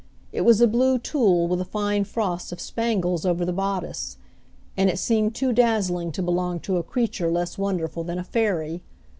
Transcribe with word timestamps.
It 0.33 0.41
was 0.41 0.59
a 0.59 0.65
blue 0.65 0.97
tulle 0.97 1.47
with 1.47 1.61
a 1.61 1.63
fine 1.63 2.05
frost 2.05 2.51
of 2.51 2.59
spangles 2.59 3.23
over 3.23 3.45
the 3.45 3.53
bodice, 3.53 4.17
and 4.75 4.89
it 4.89 4.97
seemed 4.97 5.35
too 5.35 5.53
dazzling 5.53 6.11
to 6.13 6.23
belong 6.23 6.59
to 6.61 6.77
a 6.77 6.83
creature 6.83 7.29
less 7.29 7.55
wonderful 7.55 8.03
than 8.03 8.17
a 8.17 8.23
fairy. 8.23 8.81